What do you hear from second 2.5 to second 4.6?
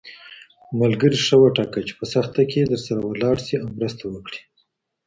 کي درسره ولاړ سي او مرسته وکړي.